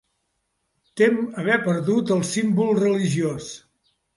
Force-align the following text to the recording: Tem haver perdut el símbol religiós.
Tem 1.01 1.19
haver 1.43 1.59
perdut 1.67 2.15
el 2.17 2.25
símbol 2.33 2.75
religiós. 2.83 3.53